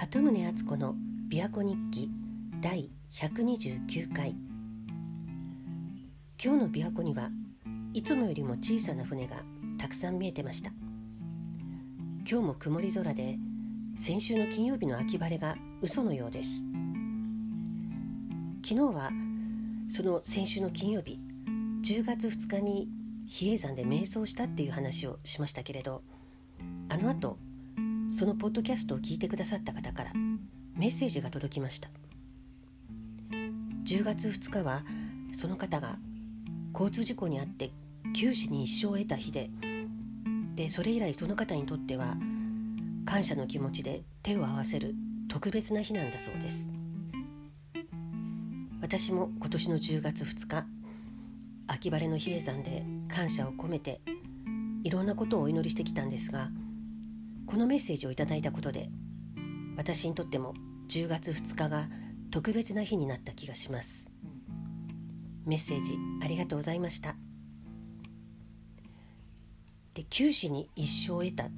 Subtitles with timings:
[0.00, 0.94] 鳩宗敦子の
[1.30, 2.10] 琵琶湖日記
[2.62, 4.34] 第129回。
[6.42, 7.28] 今日の琵琶湖には
[7.92, 9.42] いつもよりも小さな船が
[9.76, 10.70] たくさん見えてました。
[12.26, 13.36] 今日も曇り空で
[13.94, 16.64] 先週の金曜日の秋晴れが嘘のようです。
[18.64, 19.10] 昨日は
[19.88, 21.20] その先週の金曜日
[21.82, 22.88] 10月2日に
[23.28, 26.00] 比叡山で瞑想したっていう話をしましたけれど
[26.88, 27.36] あの後
[28.20, 30.12] そのポッドキャストを聞いてくださった方から
[30.76, 31.88] メッセージが届きました。
[33.30, 34.82] 10月2日は
[35.32, 35.96] その方が
[36.74, 37.70] 交通事故に遭って
[38.14, 39.48] 九死に一生を得た日で
[40.54, 42.14] でそれ以来その方にとっては
[43.06, 44.94] 感謝の気持ちで手を合わせる
[45.30, 46.68] 特別な日なんだそうです。
[48.82, 50.66] 私も今年の10月2日
[51.68, 54.02] 秋晴れの比叡山で感謝を込めて
[54.84, 56.50] いろんなことをお祈りしてきたんですが
[57.50, 58.90] このメッセージをいただいたことで
[59.76, 60.54] 私にとっても
[60.88, 61.88] 10月2日が
[62.30, 64.08] 特別な日になった気がします。
[65.44, 67.16] メッセージありがとうございました。
[69.94, 71.48] で九死に一生を得た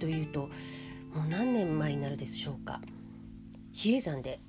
[0.00, 0.50] というと
[1.14, 2.80] もう何年前になるでしょうか。
[3.72, 4.40] 比叡山で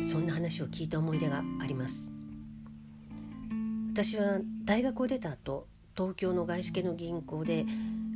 [0.00, 2.10] そんな話を聞いた思い出があります。
[3.92, 7.66] 私は大学を出た後東京の外資系の銀行で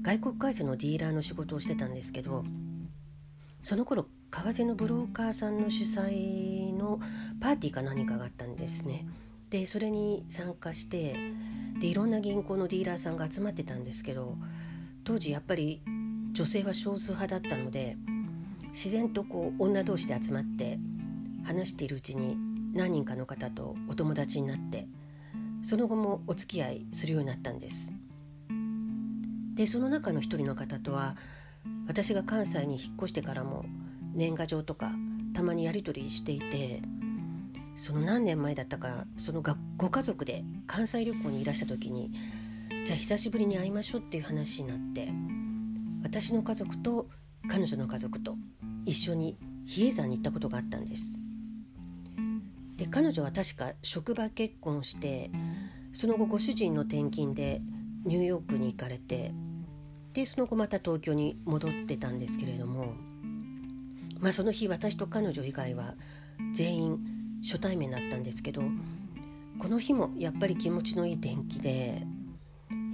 [0.06, 2.44] 外国為替のディーラーの仕事をしてたんですけど
[3.60, 7.00] その頃為替のブローカーさんの主催の
[7.40, 9.04] パーティーか何かがあったんですね。
[9.50, 11.16] でそれに参加して
[11.80, 14.36] でいろんな銀行のディーラーさんが集まってたんですけど
[15.02, 15.82] 当時やっぱり
[16.32, 17.96] 女性は少数派だったので
[18.68, 20.78] 自然とこう女同士で集まって
[21.44, 22.36] 話しているうちに
[22.74, 24.86] 何人かの方とお友達になって
[25.62, 27.92] その後もお付き合いするようになったんです。
[29.56, 31.16] でその中の一人の方とは
[31.88, 33.64] 私が関西に引っ越してからも
[34.14, 34.92] 年賀状とか
[35.34, 36.82] たまにやり取りしていて
[37.74, 42.12] その何年前だったかそのがご家族で関西旅行にいらした時に
[42.84, 45.08] じゃあ久しぶりに会いましょうっていう話になって
[46.02, 47.08] 私の家族と
[47.48, 48.36] 彼女の家族と
[48.84, 51.18] 一緒に比叡山に行ったことがあったんです。
[52.76, 55.30] で彼女は確か職場結婚して
[55.92, 57.62] その後ご主人の転勤で
[58.04, 59.32] ニューヨークに行かれて
[60.16, 62.94] でその後また東京に戻ってたんですけれども
[64.18, 65.94] まあその日私と彼女以外は
[66.54, 66.98] 全員
[67.42, 68.62] 初対面だったんですけど
[69.58, 72.02] この日もやっぱり気持ちのいい天気で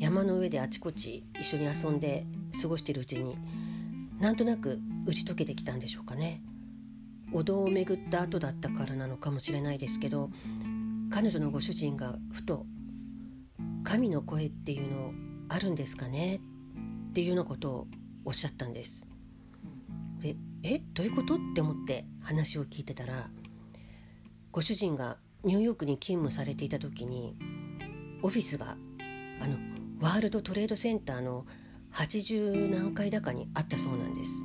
[0.01, 2.27] 山の上であちこち一緒に遊んで
[2.61, 3.39] 過ごしてるうちに
[4.19, 6.43] なんとなく打ち解けてきたんでしょうかね
[7.33, 10.31] お堂を巡った後だったからなのかもしれないですけど
[11.13, 12.67] 彼女のご主人がふと
[13.85, 15.13] 「神の声っていうの
[15.49, 16.41] あるんですかね?」
[17.13, 17.87] っていうようなことを
[18.25, 19.07] おっしゃったんです。
[20.19, 21.35] でえどういうこと？
[21.35, 23.29] って思って話を聞いてたら
[24.51, 27.37] ご主人がニューヨークに勤務されていた時に
[28.23, 28.79] オフィスが
[29.43, 29.59] あの
[30.01, 31.45] ワールドトレードセンターの
[31.93, 34.43] 80何階高にあったそうなんです。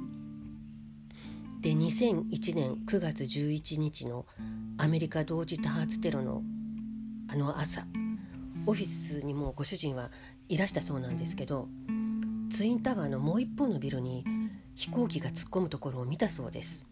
[1.61, 4.25] で2001年9月11日の
[4.77, 6.43] アメリカ同時多発テロの
[7.29, 7.87] あの朝
[8.65, 10.11] オフィスにもご主人は
[10.49, 11.69] いらしたそうなんですけど
[12.49, 14.25] ツインタワーのもう一方のビルに
[14.75, 16.85] 飛行機が突っ込むところを見たそうです。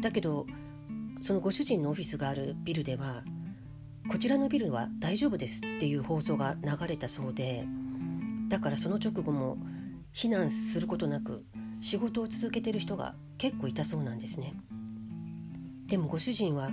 [0.00, 0.46] だけど
[1.20, 3.24] そのご主人のオフィスがあるビルでは
[4.08, 7.66] こちらのビルは大丈夫ですっていう放送が流れたそうで
[8.48, 9.56] だからその直後も
[10.12, 11.44] 避難することなく
[11.80, 14.54] 仕事を続けてる人が結構いたそうなんですね。
[15.88, 16.70] でもご主人は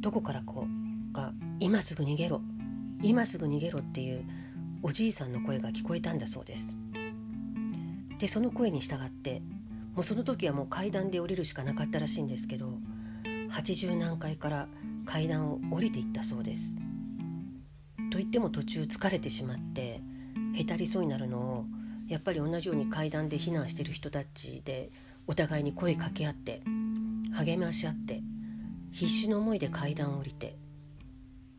[0.00, 0.66] どこからこ
[1.10, 2.40] うか今すぐ逃げろ
[3.02, 4.24] 今すぐ逃げろっていう
[4.84, 6.76] おじいさんの声が聞こえたんだそうです。
[8.18, 9.40] でその声に従って
[9.94, 12.78] もうその時はもう階段で降りるしかなかったらしいんですけど
[13.50, 14.68] 80何階から
[15.04, 16.76] 階段を降りていったそうです。
[18.10, 20.00] と言っても途中疲れてしまって
[20.54, 21.64] へたりそうになるのを
[22.08, 24.90] やっぱり同じように階段で避難してる人たちで
[25.26, 26.62] お互いに声かけ合って
[27.32, 28.20] 励まし合って
[28.90, 30.56] 必死の思いで階段を降りて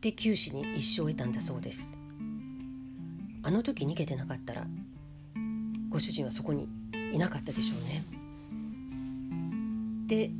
[0.00, 1.93] で九死に一生を得たんだそうです。
[3.46, 4.66] あの時逃げてなかったら
[5.90, 6.66] ご主人はそこに
[7.12, 8.02] いなかったでしょうね。
[10.06, 10.30] で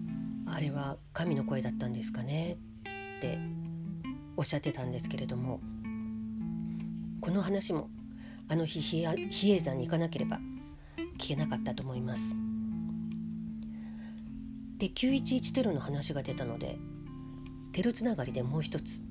[0.47, 3.39] あれは神の声だったんですかねって
[4.37, 5.61] おっしゃってたんですけれども
[7.21, 7.91] この話も
[8.49, 10.39] あの日比叡山に行かなければ
[11.19, 12.35] 聞けなかったと思います。
[14.79, 16.79] で911テロの話が出たので
[17.73, 19.03] テロつながりでもう一つ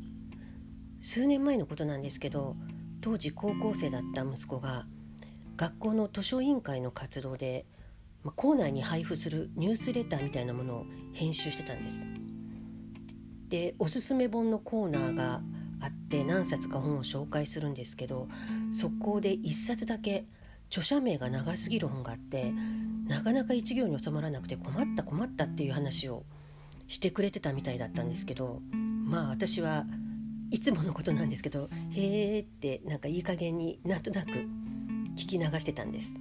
[1.00, 2.56] 数年前のことなんですけど
[3.04, 4.88] 当時高校生だった息子が
[5.56, 7.66] 学校の図書委員会の活動で
[8.24, 12.06] まあ、校内に配布するニュースレターみたいなものを編集してたんです。
[13.50, 15.42] でおすすめ本のコーナーが
[15.80, 18.28] あって何冊か本を紹介するんですけど
[18.72, 20.26] そこで1冊だけ
[20.70, 22.52] 著者名が長すぎる本があって
[23.08, 26.24] なかなか一行に収まらなくて困った困ったっていう話を
[26.88, 29.86] してくれてたみたいだったんですけどまあ私は
[30.54, 34.30] いつものことなんですけど「へえ」ってなんかいい加減になんとなく
[35.16, 36.16] 聞き流してたんです。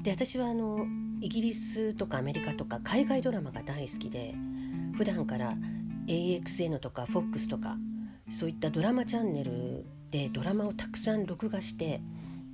[0.00, 0.86] で私はあの
[1.20, 4.36] イギリスとかアメリカとか海外ドラマが大好きで
[4.94, 5.56] 普段から
[6.06, 7.76] AXN とか FOX とか
[8.30, 12.00] そういったドラマチャンネルでドラマをたくさん録画して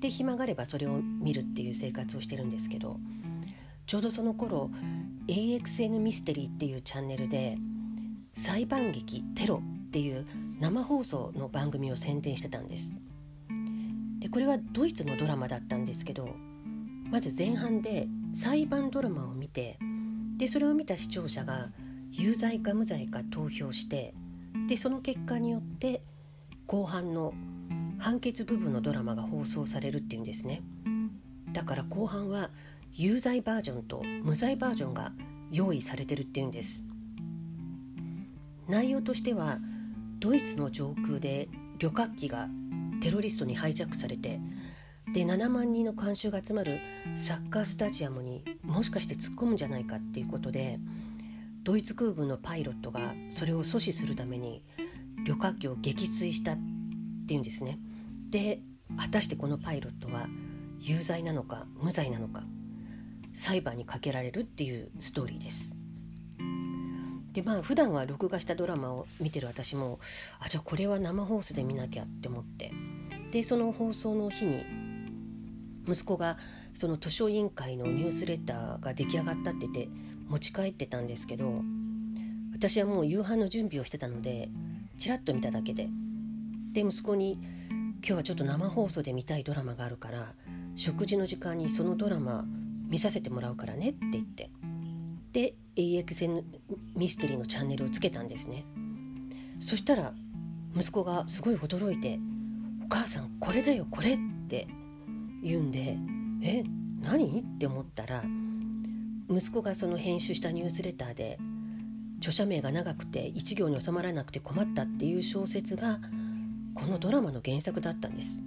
[0.00, 2.98] で暇があればそれを見るっていう生活をしてるんですけど
[3.86, 4.70] ちょうどその頃
[5.28, 7.58] AXN ミステリーっていうチャンネルで
[8.36, 10.26] 裁判劇テロっていう
[10.60, 12.98] 生放送の番組を宣伝してたんです。
[14.18, 16.28] でこれはドイツのドラマだったんですけど
[17.10, 19.78] まず前半で裁判ドラマを見て
[20.36, 21.70] でそれを見た視聴者が
[22.12, 24.12] 有罪か無罪か投票して
[24.68, 26.02] でその結果によって
[26.66, 27.32] 後半の
[27.98, 30.62] 判決部分のドラマが放送されるっていうんですね。
[31.52, 32.50] だから後半は
[32.92, 35.12] 有罪バージョンと無罪バージョンが
[35.50, 36.84] 用意されてるっていうんです。
[38.68, 39.58] 内容としては
[40.18, 41.48] ドイツの上空で
[41.78, 42.48] 旅客機が
[43.00, 44.40] テロリストにハイジャックされて
[45.12, 46.80] で7万人の観衆が集まる
[47.14, 50.80] サッカースタジアムにもしかして突っ込むんじゃないかっていうことで
[51.62, 54.62] ドイツ空軍のパイロットがそれを阻止するために
[55.24, 56.58] 旅客機を撃墜したっ
[57.26, 57.78] ていうんですね。
[58.30, 58.60] で
[58.96, 60.28] 果たしてこのパイロットは
[60.80, 62.44] 有罪なのか無罪なのか
[63.32, 65.75] 裁判にかけられるっていうストーリーです。
[67.36, 70.00] でまあ普段は録画したドラマを見てる私も
[70.40, 72.72] あじゃあこれは生放送で見なきゃって思って。
[73.30, 74.64] でその放送の日に
[75.86, 76.38] 息子が
[76.72, 79.88] その図書委員会のニュースレターが出来上がったって言って
[80.28, 81.60] 持ち帰ってたんですけど
[82.54, 84.48] 私はもう夕飯の準備をしてたので
[84.96, 85.90] ちらっと見ただけで。
[86.72, 87.38] で息子に
[88.00, 90.32] 「今日はちょっと生放送で見たいドラマがあるから
[90.74, 92.46] 食事の時間にそのドラマ
[92.88, 94.50] 見させてもらうからね」って言って。
[95.32, 96.42] で AXN
[96.96, 98.64] ミステリーのチャンネルをつけたんですね
[99.60, 100.14] そしたら
[100.74, 102.18] 息子がすごい驚いて
[102.84, 104.18] 「お母さんこれだよこれ」っ
[104.48, 104.66] て
[105.42, 105.96] 言うんで
[106.42, 106.64] 「え
[107.00, 108.24] 何?」って思ったら
[109.28, 111.38] 息子がその編集したニュースレターで
[112.18, 116.00] 著者名が長くて一行に収まらなくて困ったっていう小説が
[116.74, 118.42] このドラマの原作だったんです。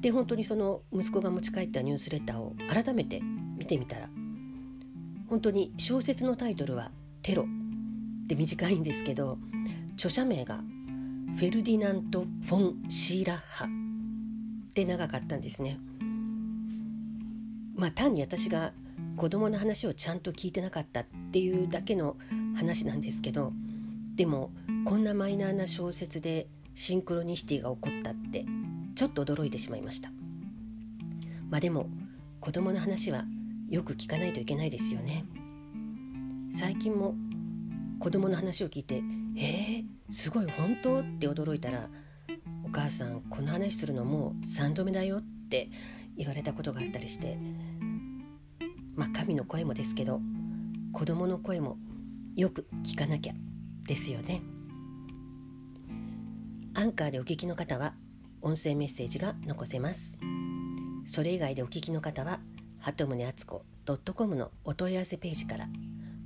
[0.00, 3.20] で本当にその息子が持ち帰ったニュースレターを改めて
[3.56, 4.08] 見てみたら
[5.30, 6.90] 本当に小説のタイトルは
[7.22, 7.44] 「テロ」
[8.24, 9.38] って短いんですけど
[9.94, 10.56] 著者名が
[11.36, 15.78] フェルディナント・フォン・シーラッハって長かったんですね。
[17.76, 18.72] まあ単に私が
[19.16, 22.16] 子供の話をちゃんと聞いてなかったっていうだけの
[22.56, 23.52] 話なんですけど
[24.16, 24.50] でも
[24.84, 28.44] こんなマイナーな小説でシンクロニシティが起こったって
[28.96, 30.10] ちょっと驚いてしまいました
[31.48, 31.86] まあでも
[32.40, 33.24] 子供の話は
[33.70, 35.24] よく聞かないといけないですよね。
[36.50, 37.14] 最近も
[38.00, 39.00] 子供の話を聞いて
[39.38, 41.88] 「えー、すごい本当?」って驚いたら
[42.66, 45.70] 「お母さんこの話するのもう3度目だよ」って
[46.16, 47.38] 言われたことがあったりして
[48.96, 50.20] まあ神の声もですけど
[50.92, 51.78] 子供の声も
[52.34, 53.34] よく聞かなきゃ
[53.86, 54.42] ですよね。
[56.74, 57.94] アンカーでお聞きの方は
[58.40, 60.18] 音声メッセージが残せます。
[61.04, 62.40] それ以外でお聞きの方は
[62.80, 63.64] 鳩宗敦子
[64.14, 65.66] .com のお問い合わせページから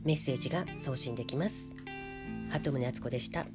[0.05, 1.75] メッセージが送信できます
[2.51, 3.47] 鳩宗敦子でした。